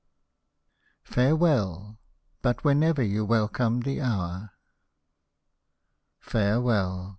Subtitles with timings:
[1.03, 1.99] FAREWELL:—
[2.41, 4.49] BUT WHENEVER YOU WELCOME THE HOUR
[6.19, 7.09] Farewell